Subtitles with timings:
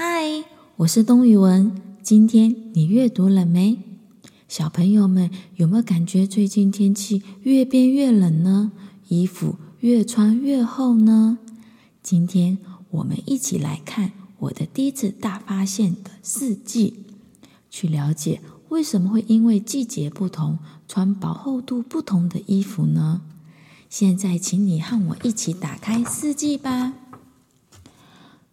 [0.00, 0.44] 嗨，
[0.76, 1.72] 我是东雨文。
[2.04, 3.80] 今天你阅读了没？
[4.46, 8.70] 小朋友们有没有感觉最近天气越变越冷呢？
[9.08, 11.38] 衣服越穿越厚呢？
[12.00, 12.58] 今天
[12.90, 17.02] 我们一起来看我的第一次大发现的四季，
[17.68, 23.22] 去了解为什么会因为季节不同，穿薄厚度不同的衣服呢？
[23.90, 26.92] 现在，请你和我一起打开四季吧。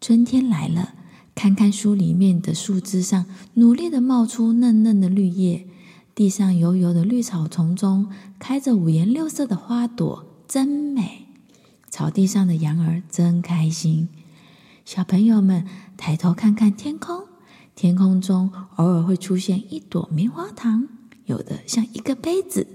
[0.00, 0.94] 春天来了。
[1.38, 3.24] 看看书里面的树枝上，
[3.54, 5.68] 努力地冒出嫩嫩的绿叶；
[6.12, 8.08] 地上油油的绿草丛中，
[8.40, 11.26] 开着五颜六色的花朵，真美。
[11.88, 14.08] 草地上的羊儿真开心。
[14.84, 15.64] 小朋友们
[15.96, 17.26] 抬头看看天空，
[17.76, 20.88] 天空中偶尔会出现一朵棉花糖，
[21.26, 22.66] 有的像一个杯子，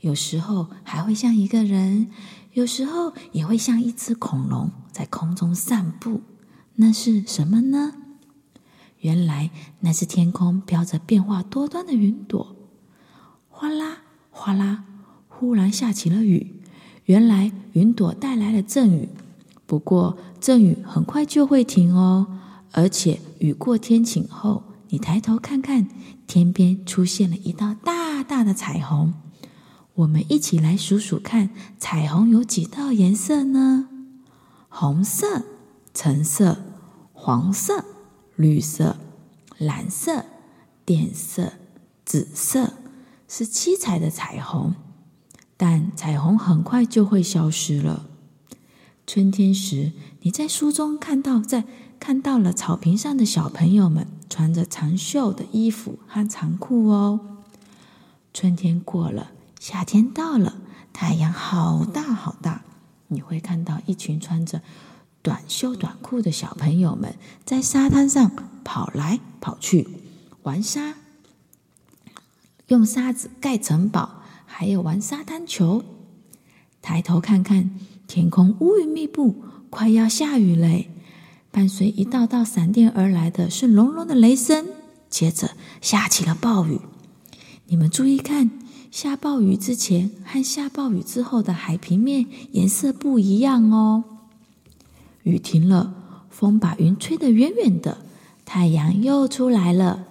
[0.00, 2.10] 有时候还会像一个人，
[2.52, 6.20] 有时候也会像一只恐龙在空中散步。
[6.74, 7.94] 那是什么呢？
[9.00, 9.50] 原来
[9.80, 12.56] 那是天空飘着变化多端的云朵，
[13.48, 13.98] 哗啦
[14.30, 14.84] 哗啦，
[15.28, 16.62] 忽然下起了雨。
[17.06, 19.08] 原来云朵带来了阵雨，
[19.66, 22.38] 不过阵雨很快就会停哦。
[22.72, 25.88] 而且雨过天晴后，你抬头看看，
[26.26, 29.12] 天边出现了一道大大的彩虹。
[29.94, 33.88] 我们一起来数数看，彩虹有几道颜色呢？
[34.68, 35.42] 红色、
[35.92, 36.58] 橙色、
[37.12, 37.84] 黄色。
[38.40, 38.96] 绿色、
[39.58, 40.24] 蓝色、
[40.86, 41.52] 靛色、
[42.06, 42.72] 紫色
[43.28, 44.74] 是七彩的彩虹，
[45.58, 48.06] 但彩虹很快就会消失了。
[49.06, 51.64] 春天时，你在书中看到，在
[51.98, 57.20] 看到了草坪上的小朋友们穿着长袖的衣服和长裤哦。
[58.32, 60.56] 春天过了，夏天到了，
[60.94, 62.62] 太阳好大好大，
[63.08, 64.62] 你会看到一群穿着。
[65.22, 68.30] 短袖短裤的小朋友们在沙滩上
[68.64, 69.86] 跑来跑去
[70.42, 70.94] 玩沙，
[72.68, 75.84] 用沙子盖城堡，还有玩沙滩球。
[76.80, 77.70] 抬头看看，
[78.06, 80.88] 天空乌云密布，快要下雨嘞！
[81.50, 84.66] 伴随一道道闪电而来的是隆隆的雷声，
[85.10, 85.50] 接着
[85.82, 86.80] 下起了暴雨。
[87.66, 88.50] 你们注意看，
[88.90, 94.04] 下暴雨之前和下暴雨之后的海平面颜色不一样哦。
[95.22, 95.94] 雨停了，
[96.30, 97.98] 风把云吹得远远的，
[98.44, 100.06] 太阳又出来了。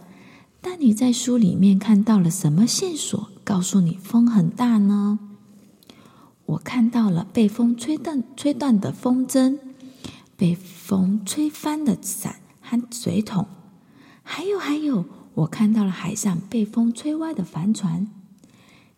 [0.62, 5.19] 但你在书里面看到了什么线索，告诉你风很大呢？
[6.46, 9.58] 我看到了被风吹断、吹断的风筝，
[10.36, 13.46] 被风吹翻的伞和水桶，
[14.24, 15.06] 还有还有，
[15.36, 18.08] 我看到了海上被风吹歪的帆船。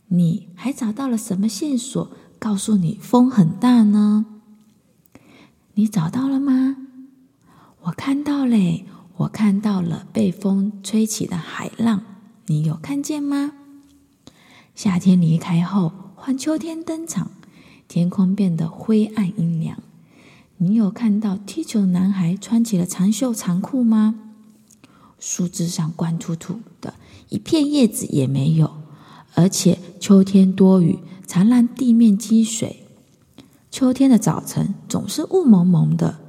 [0.07, 4.25] 你还找到了什么线索，告诉你风很大呢？
[5.81, 6.77] 你找到了吗？
[7.81, 8.85] 我看到嘞，
[9.17, 12.03] 我看到了被风吹起的海浪，
[12.45, 13.53] 你有看见吗？
[14.75, 17.31] 夏天离开后，换秋天登场，
[17.87, 19.81] 天空变得灰暗阴凉。
[20.57, 24.13] 你有看到踢球男孩穿起了长袖长裤吗？
[25.17, 26.93] 树枝上光秃秃的，
[27.29, 28.69] 一片叶子也没有，
[29.33, 32.85] 而且秋天多雨，常让地面积水。
[33.71, 36.19] 秋天的早晨总是雾蒙蒙的，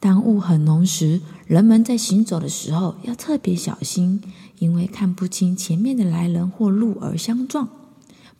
[0.00, 4.22] 当雾很浓时，人们在行走的时候要特别小心，
[4.58, 7.68] 因为看不清前面的来人或路而相撞。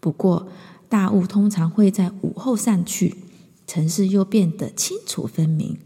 [0.01, 0.49] 不过，
[0.89, 3.17] 大雾通常会在午后散去，
[3.67, 5.77] 城市又变得清楚分明。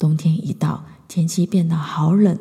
[0.00, 2.36] 冬天一到，天气变得好冷，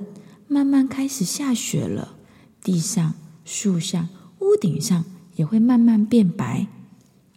[0.48, 2.16] 慢慢开始下雪了，
[2.64, 3.14] 地上、
[3.46, 4.10] 树上、
[4.40, 5.06] 屋顶上
[5.36, 6.66] 也会慢慢变白。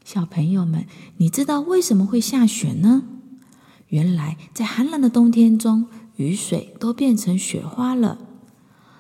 [0.05, 3.05] 小朋友们，你知道为什么会下雪呢？
[3.89, 8.19] 原来在寒冷的冬天中，雨水都变成雪花了。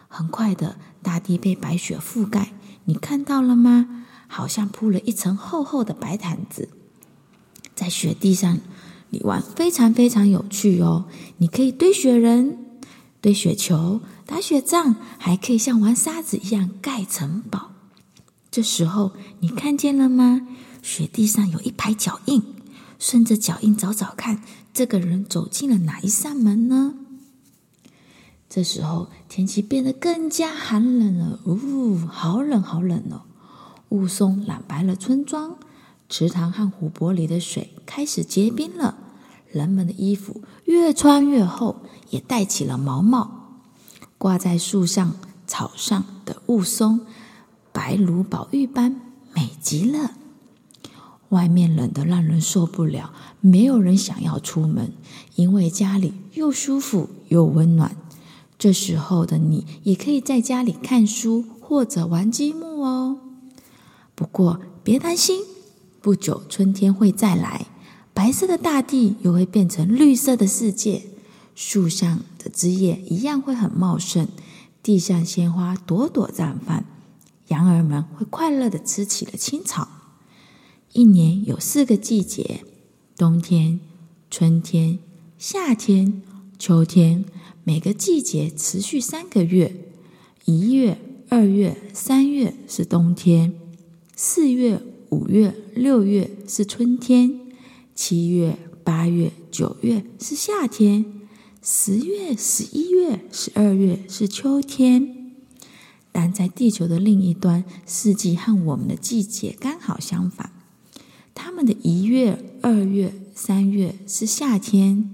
[0.09, 2.53] 很快的，大地被白雪覆盖，
[2.87, 4.07] 你看到了吗？
[4.27, 6.71] 好像铺了一层厚厚的白毯子。
[7.75, 8.59] 在雪地上，
[9.11, 11.05] 你玩非常非常有趣哦。
[11.37, 12.59] 你可以堆雪人、
[13.21, 17.73] 堆雪球、打雪仗，还可以像玩沙子一样盖城堡。
[18.51, 20.49] 这时候，你看见了吗？
[20.85, 22.43] 雪地上有一排脚印，
[22.99, 24.43] 顺着脚印找找看，
[24.75, 26.95] 这个人走进了哪一扇门呢？
[28.51, 33.23] 这时候天气变得更加寒冷了，呜、哦，好冷好冷哦！
[33.89, 35.57] 雾凇染白了村庄，
[36.11, 38.99] 池塘和湖泊里的水开始结冰了，
[39.51, 43.63] 人们的衣服越穿越厚，也戴起了毛帽。
[44.19, 45.17] 挂在树上、
[45.47, 47.01] 草上的雾凇，
[47.73, 49.01] 白如宝玉般
[49.33, 50.11] 美极了。
[51.35, 54.93] 外面冷得让人受不了，没有人想要出门，
[55.35, 57.97] 因为家里又舒服又温暖。
[58.57, 63.19] 这时候的你也可以在家里看书或者玩积木哦。
[64.15, 65.43] 不过别担心，
[66.01, 67.67] 不久春天会再来，
[68.15, 71.03] 白色的大地又会变成绿色的世界，
[71.57, 74.29] 树上的枝叶一样会很茂盛，
[74.85, 76.85] 地上鲜花朵朵绽放，
[77.49, 79.89] 羊儿们会快乐地吃起了青草。
[80.95, 82.61] 一年有四个季节：
[83.17, 83.81] 冬天、
[84.31, 85.01] 春天、
[85.37, 86.23] 夏天、
[86.57, 87.25] 秋天。
[87.65, 89.75] 每个季节持续三个月，
[90.45, 90.97] 一月、
[91.29, 93.55] 二月、三月是冬天，
[94.15, 97.41] 四月、五月、六月是春天，
[97.97, 101.05] 七月、八月、九月是夏天，
[101.61, 105.33] 十月、十一月、十二月是秋天。
[106.13, 110.53] 但在地球的另一端，四季和我们的季节刚好相反，
[111.35, 115.11] 他们的一月、二月、三月是夏天。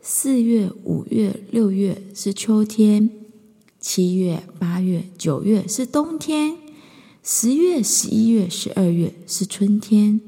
[0.00, 3.10] 四月、五月、六月是秋天，
[3.78, 6.56] 七月、八月、九月是冬天，
[7.22, 10.20] 十月、十一月、十二月是春天。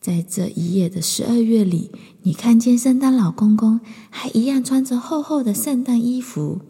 [0.00, 1.90] 在这一夜的十二月里，
[2.22, 3.80] 你看见圣诞老公公
[4.10, 6.62] 还一样穿着厚厚的圣诞衣服。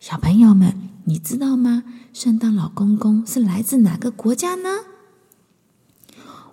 [0.00, 0.74] 小朋友们，
[1.04, 1.84] 你知道吗？
[2.14, 4.70] 圣诞老公公是来自哪个国家呢？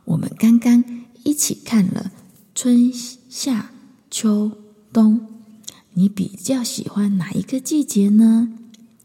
[0.05, 0.83] 我们刚刚
[1.23, 2.11] 一起看了
[2.53, 2.91] 春
[3.29, 3.71] 夏
[4.09, 4.51] 秋。
[4.91, 5.27] 冬，
[5.93, 8.53] 你比较喜欢哪一个季节呢？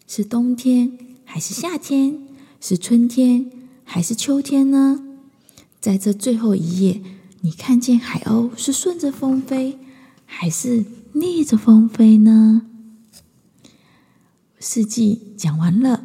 [0.06, 2.28] 是冬天还是夏天？
[2.60, 3.50] 是春天
[3.84, 5.02] 还是秋天呢？
[5.80, 7.00] 在这最后一页，
[7.40, 9.78] 你看见海鸥是顺着风飞，
[10.26, 10.84] 还是
[11.14, 12.66] 逆着风飞呢？
[14.60, 16.04] 四季讲完了，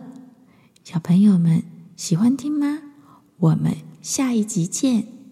[0.86, 1.64] 小朋友们
[1.98, 2.84] 喜欢听吗？
[3.38, 5.23] 我们下一集见。